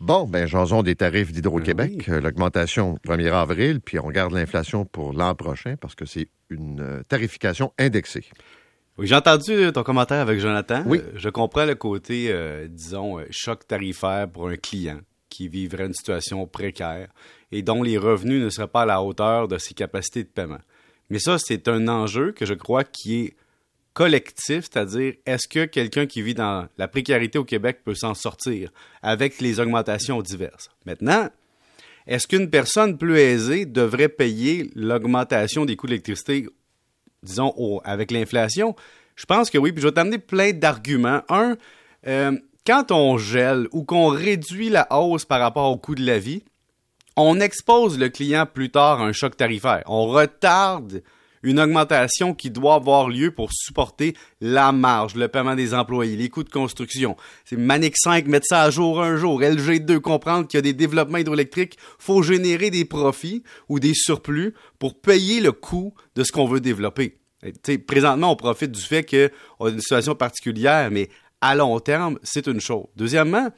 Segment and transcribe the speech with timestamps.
[0.00, 5.12] Bon, ben, jason des tarifs d'Hydro-Québec, euh, l'augmentation 1er avril, puis on regarde l'inflation pour
[5.12, 8.24] l'an prochain parce que c'est une euh, tarification indexée.
[9.00, 10.82] Oui, j'ai entendu ton commentaire avec Jonathan.
[10.84, 10.98] Oui.
[10.98, 15.00] Euh, je comprends le côté, euh, disons, euh, choc tarifaire pour un client
[15.30, 17.08] qui vivrait une situation précaire
[17.50, 20.60] et dont les revenus ne seraient pas à la hauteur de ses capacités de paiement.
[21.08, 23.36] Mais ça, c'est un enjeu que je crois qui est
[23.92, 28.70] collectif, c'est-à-dire est-ce que quelqu'un qui vit dans la précarité au Québec peut s'en sortir
[29.02, 30.70] avec les augmentations diverses?
[30.86, 31.28] Maintenant,
[32.06, 36.48] est-ce qu'une personne plus aisée devrait payer l'augmentation des coûts d'électricité,
[37.22, 38.74] disons, avec l'inflation?
[39.16, 41.22] Je pense que oui, puis je vais t'amener plein d'arguments.
[41.28, 41.56] Un,
[42.06, 46.18] euh, quand on gèle ou qu'on réduit la hausse par rapport au coût de la
[46.18, 46.42] vie,
[47.16, 49.82] on expose le client plus tard à un choc tarifaire.
[49.86, 51.02] On retarde
[51.42, 56.28] une augmentation qui doit avoir lieu pour supporter la marge, le paiement des employés, les
[56.28, 57.16] coûts de construction.
[57.44, 59.40] C'est Manic 5, mettre ça à jour un jour.
[59.40, 61.78] LG2, comprendre qu'il y a des développements hydroélectriques.
[61.98, 66.60] faut générer des profits ou des surplus pour payer le coût de ce qu'on veut
[66.60, 67.18] développer.
[67.42, 71.08] Et, tu sais, présentement, on profite du fait qu'on a une situation particulière, mais
[71.40, 72.86] à long terme, c'est une chose.
[72.96, 73.48] Deuxièmement,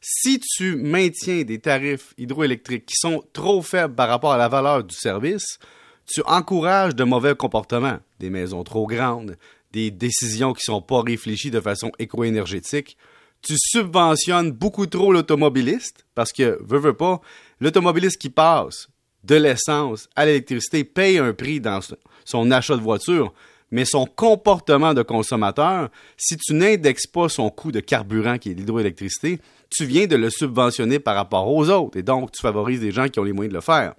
[0.00, 4.84] si tu maintiens des tarifs hydroélectriques qui sont trop faibles par rapport à la valeur
[4.84, 5.58] du service,
[6.06, 9.36] tu encourages de mauvais comportements, des maisons trop grandes,
[9.72, 12.96] des décisions qui sont pas réfléchies de façon éco-énergétique.
[13.42, 17.20] Tu subventionnes beaucoup trop l'automobiliste parce que, veux, veux pas,
[17.60, 18.88] l'automobiliste qui passe
[19.24, 21.80] de l'essence à l'électricité paye un prix dans
[22.24, 23.32] son achat de voiture,
[23.70, 28.54] mais son comportement de consommateur, si tu n'indexes pas son coût de carburant qui est
[28.54, 32.92] l'hydroélectricité, tu viens de le subventionner par rapport aux autres et donc tu favorises des
[32.92, 33.94] gens qui ont les moyens de le faire.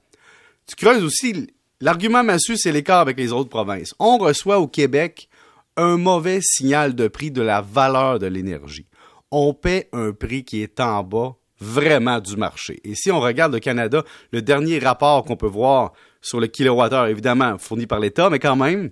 [0.68, 1.48] Tu creuses aussi
[1.86, 3.94] l'argument massu, c'est l'écart avec les autres provinces.
[4.00, 5.30] On reçoit au Québec
[5.78, 8.88] un mauvais signal de prix de la valeur de l'énergie.
[9.30, 12.80] On paie un prix qui est en bas vraiment du marché.
[12.84, 17.06] Et si on regarde le Canada, le dernier rapport qu'on peut voir sur le kilowattheure,
[17.06, 18.90] évidemment fourni par l'État, mais quand même,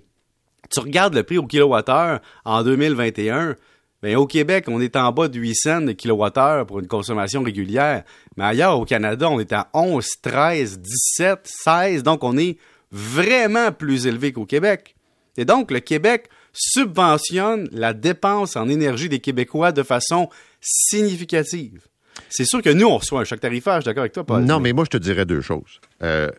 [0.70, 3.56] tu regardes le prix au kilowattheure en 2021,
[4.02, 7.42] ben, au Québec, on est en bas de 8 cents de kilowattheure pour une consommation
[7.42, 8.04] régulière.
[8.36, 12.02] Mais ailleurs, au Canada, on est à 11, 13, 17, 16.
[12.04, 12.58] Donc, on est
[12.94, 14.94] vraiment plus élevé qu'au Québec.
[15.36, 20.28] Et donc, le Québec subventionne la dépense en énergie des Québécois de façon
[20.60, 21.88] significative.
[22.30, 24.44] C'est sûr que nous, on reçoit un choc tarifaire, je suis d'accord avec toi, Paul.
[24.44, 25.80] Non, mais moi, je te dirais deux choses.
[26.04, 26.30] Euh,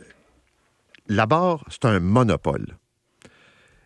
[1.09, 2.77] la barre, c'est un monopole.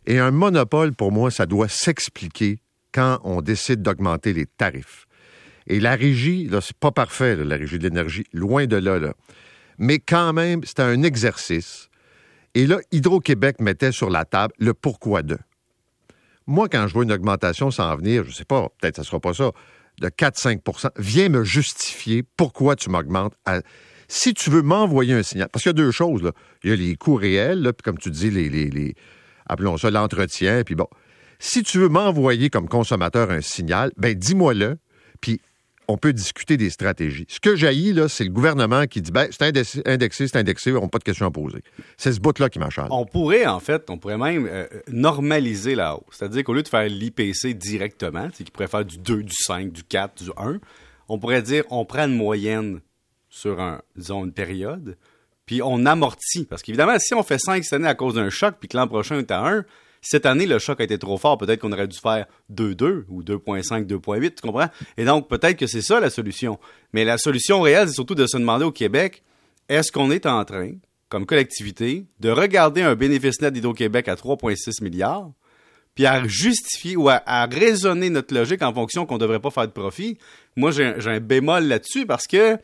[0.06, 2.60] Et un monopole, pour moi, ça doit s'expliquer
[2.92, 5.08] quand on décide d'augmenter les tarifs.
[5.66, 9.00] Et la régie, là, c'est pas parfait, là, la régie de l'énergie, loin de là,
[9.00, 9.14] là.
[9.80, 11.89] Mais quand même, c'était un exercice.
[12.56, 15.38] Et là, Hydro-Québec mettait sur la table le pourquoi de.
[16.48, 19.34] Moi, quand je vois une augmentation s'en venir, je sais pas, peut-être ça sera pas
[19.34, 19.52] ça,
[20.02, 23.34] de 4-5% viens me justifier pourquoi tu m'augmentes.
[23.46, 23.62] à-
[24.08, 26.32] Si tu veux m'envoyer un signal, parce qu'il y a deux choses.
[26.64, 28.96] Il y a les coûts réels, puis comme tu dis, les, les- les-
[29.46, 30.88] appelons ça l'entretien, puis bon.
[31.38, 34.78] Si tu veux m'envoyer comme consommateur un signal, ben dis-moi-le,
[35.22, 35.40] puis
[35.90, 37.26] on peut discuter des stratégies.
[37.28, 39.42] Ce que jaillit, là, c'est le gouvernement qui dit, ben, c'est
[39.88, 41.64] indexé, c'est indexé, on n'a pas de questions à poser.
[41.98, 42.88] C'est ce bout-là qui m'achale.
[42.92, 46.04] On pourrait, en fait, on pourrait même euh, normaliser la hausse.
[46.12, 49.72] C'est-à-dire qu'au lieu de faire l'IPC directement, c'est qui pourrait faire du 2, du 5,
[49.72, 50.60] du 4, du 1,
[51.08, 52.82] on pourrait dire on prend une moyenne
[53.28, 54.96] sur une période,
[55.48, 56.46] puis on amortit.
[56.46, 58.88] Parce qu'évidemment, si on fait 5 cette année à cause d'un choc, puis que l'an
[58.88, 59.66] prochain est à 1,
[60.02, 61.38] cette année, le choc a été trop fort.
[61.38, 64.70] Peut-être qu'on aurait dû faire 2,2 ou 2,5, 2,8, tu comprends?
[64.98, 66.60] Et donc, peut-être que c'est ça la solution.
[66.94, 69.24] Mais la solution réelle, c'est surtout de se demander au Québec,
[69.68, 70.72] est-ce qu'on est en train,
[71.10, 75.32] comme collectivité, de regarder un bénéfice net d'Hydro-Québec à 3,6 milliards,
[75.96, 77.22] puis à justifier ou à,
[77.52, 80.18] raisonner notre logique en fonction qu'on ne devrait pas faire de profit?
[80.56, 82.58] Moi, j'ai un- j'ai un bémol là-dessus parce que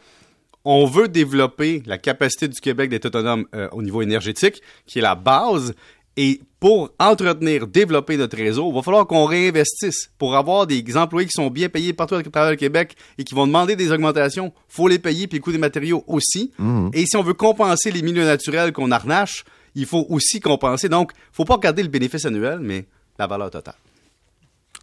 [0.67, 5.01] on veut développer la capacité du Québec d'être autonome euh, au niveau énergétique, qui est
[5.01, 5.75] la base.
[6.17, 10.09] Et pour entretenir, développer notre réseau, il va falloir qu'on réinvestisse.
[10.17, 13.35] Pour avoir des employés qui sont bien payés partout à travers le Québec et qui
[13.35, 16.51] vont demander des augmentations, faut les payer, puis le coût des matériaux aussi.
[16.93, 19.43] Et si on veut compenser les milieux naturels qu'on arnache,
[19.75, 20.89] il faut aussi compenser.
[20.89, 22.85] Donc, faut pas regarder le bénéfice annuel, mais
[23.19, 23.75] la valeur totale.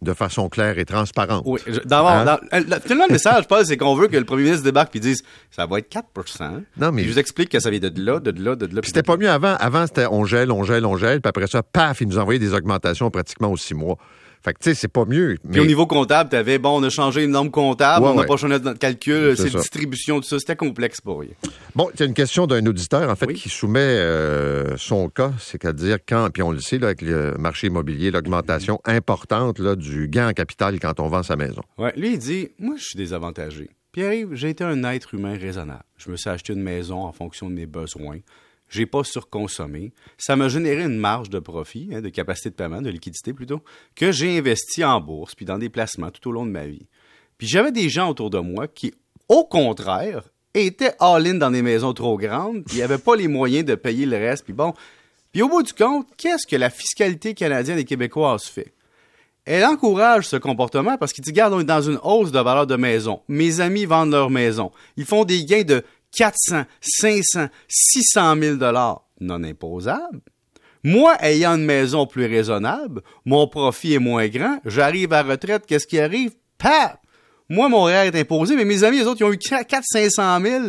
[0.01, 1.43] De façon claire et transparente.
[1.45, 2.37] Oui, d'abord, Hein?
[2.51, 5.79] le- message, Paul, c'est qu'on veut que le premier ministre débarque puis dise ça va
[5.79, 6.07] être 4
[6.77, 8.81] Non, mais- Puis Je vous explique que ça vient de là, de là, de là.
[8.81, 9.55] Puis c'était pas mieux avant.
[9.59, 11.21] Avant, c'était on gèle, on gèle, on gèle.
[11.21, 13.97] Puis après ça, paf, ils nous envoyaient des augmentations pratiquement aux six mois.
[14.43, 15.37] Fait que, tu sais, c'est pas mieux.
[15.49, 18.11] Puis au mais- niveau comptable, tu avais, bon, on a changé une norme comptable, Ouais,
[18.11, 18.27] on n'a ouais.
[18.27, 20.37] pas changé notre calcul, C'est distribution, tout ça.
[20.37, 21.29] C'était complexe pour rien.
[21.75, 23.35] Bon, il y a une question d'un auditeur, en fait, Oui.
[23.35, 27.67] qui soumet euh, son cas, c'est-à-dire quand, puis on le sait, là, avec le marché
[27.67, 31.61] immobilier, l'augmentation importante là, du gain en capital quand on vend sa maison.
[31.77, 33.69] Ouais, lui, il dit Moi, je suis désavantagé.
[33.93, 35.83] Pierre-Yves, j'ai été un être humain raisonnable.
[35.97, 38.17] Je me suis acheté une maison en fonction de mes besoins.
[38.73, 39.93] J'ai pas surconsommé.
[40.17, 43.61] Ça m'a généré une marge de profit, hein, de capacité de paiement, de liquidité plutôt,
[43.95, 46.87] que j'ai investi en bourse puis dans des placements tout au long de ma vie.
[47.37, 48.91] Puis j'avais des gens autour de moi qui,
[49.29, 50.23] au contraire,
[50.55, 54.17] étaient all-in dans des maisons trop grandes, puis n'avaient pas les moyens de payer le
[54.17, 54.43] reste.
[54.43, 54.73] Puis bon,
[55.31, 58.73] puis au bout du compte, qu'est-ce que la fiscalité canadienne et québécoise fait?
[59.45, 62.65] Elle encourage ce comportement parce qu'il dit, regarde, on est dans une hausse de valeur
[62.65, 63.21] de maison.
[63.27, 64.71] Mes amis vendent leur maison.
[64.97, 65.83] Ils font des gains de
[66.15, 70.21] 400, 500, 600 000 dollars non imposables.
[70.83, 75.87] Moi, ayant une maison plus raisonnable, mon profit est moins grand, j'arrive à retraite, qu'est-ce
[75.87, 76.33] qui arrive?
[76.57, 76.97] Paf!
[77.49, 80.41] Moi, mon rêve est imposé, mais mes amis, les autres, ils ont eu 400, 500
[80.41, 80.63] 000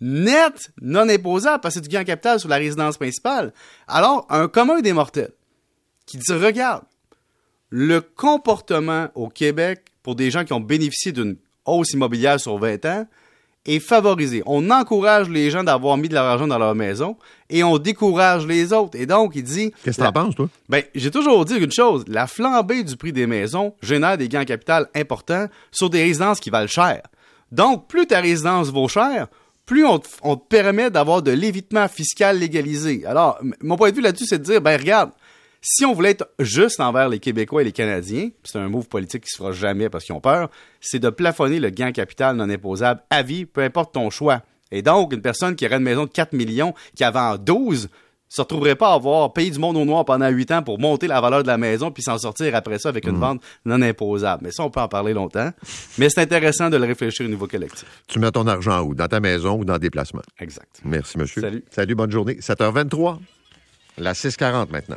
[0.00, 3.52] net non imposables parce que c'est du gain en capital sur la résidence principale.
[3.86, 5.32] Alors, un commun des mortels
[6.06, 6.84] qui dit, regarde,
[7.68, 12.84] le comportement au Québec pour des gens qui ont bénéficié d'une hausse immobilière sur 20
[12.86, 13.06] ans
[13.66, 14.42] est favorisé.
[14.46, 17.16] On encourage les gens d'avoir mis de l'argent dans leur maison
[17.50, 18.98] et on décourage les autres.
[18.98, 19.72] Et donc, il dit...
[19.84, 20.48] Qu'est-ce que t'en penses, toi?
[20.68, 22.04] Ben, j'ai toujours dit une chose.
[22.08, 26.40] La flambée du prix des maisons génère des gains en capital importants sur des résidences
[26.40, 27.02] qui valent cher.
[27.52, 29.26] Donc, plus ta résidence vaut cher,
[29.66, 33.04] plus on te, on te permet d'avoir de l'évitement fiscal légalisé.
[33.06, 35.10] Alors, mon point de vue là-dessus, c'est de dire, ben regarde,
[35.62, 39.24] si on voulait être juste envers les Québécois et les Canadiens, c'est un move politique
[39.24, 42.48] qui se fera jamais parce qu'ils ont peur, c'est de plafonner le gain capital non
[42.48, 44.42] imposable à vie, peu importe ton choix.
[44.72, 47.88] Et donc, une personne qui aurait une maison de 4 millions, qui avait en 12,
[48.30, 51.08] se retrouverait pas à avoir payé du monde au noir pendant 8 ans pour monter
[51.08, 54.44] la valeur de la maison puis s'en sortir après ça avec une vente non imposable.
[54.44, 55.50] Mais ça, on peut en parler longtemps.
[55.98, 57.84] Mais c'est intéressant de le réfléchir au niveau collectif.
[58.06, 58.94] Tu mets ton argent où?
[58.94, 60.22] Dans ta maison ou dans des placements?
[60.38, 60.80] Exact.
[60.84, 61.42] Merci, monsieur.
[61.42, 61.64] Salut.
[61.70, 62.34] Salut, bonne journée.
[62.34, 63.18] 7h23.
[63.98, 64.88] La 640 maintenant.